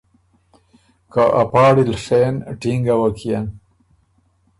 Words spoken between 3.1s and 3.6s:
کيېن